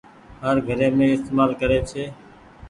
هر 0.43 0.57
گھري 0.67 0.87
مين 0.97 1.09
استهمال 1.15 1.49
ڪري 1.61 1.79
ڇي۔ 1.89 2.03